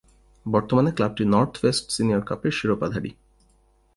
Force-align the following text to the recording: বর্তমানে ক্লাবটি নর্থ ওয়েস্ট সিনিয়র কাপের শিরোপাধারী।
বর্তমানে 0.45 0.89
ক্লাবটি 0.97 1.23
নর্থ 1.33 1.55
ওয়েস্ট 1.61 1.85
সিনিয়র 1.95 2.21
কাপের 2.29 2.53
শিরোপাধারী। 2.57 3.11